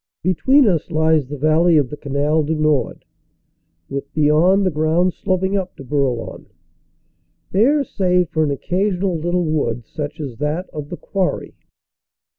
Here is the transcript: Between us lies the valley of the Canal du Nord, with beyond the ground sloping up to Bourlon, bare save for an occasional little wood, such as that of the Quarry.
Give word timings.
Between 0.23 0.67
us 0.67 0.89
lies 0.89 1.27
the 1.27 1.37
valley 1.37 1.77
of 1.77 1.91
the 1.91 1.95
Canal 1.95 2.41
du 2.41 2.55
Nord, 2.55 3.05
with 3.87 4.11
beyond 4.15 4.65
the 4.65 4.71
ground 4.71 5.13
sloping 5.13 5.55
up 5.55 5.75
to 5.75 5.83
Bourlon, 5.83 6.47
bare 7.51 7.83
save 7.83 8.27
for 8.29 8.43
an 8.43 8.49
occasional 8.49 9.15
little 9.15 9.45
wood, 9.45 9.85
such 9.85 10.19
as 10.19 10.37
that 10.39 10.67
of 10.71 10.89
the 10.89 10.97
Quarry. 10.97 11.53